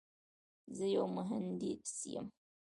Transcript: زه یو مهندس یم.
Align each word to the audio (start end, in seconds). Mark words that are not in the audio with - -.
زه 0.75 0.85
یو 0.95 1.05
مهندس 1.15 1.93
یم. 2.13 2.27